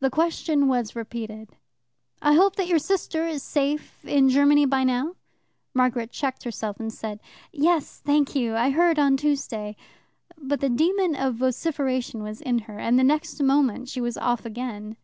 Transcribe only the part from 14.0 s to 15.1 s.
was off again.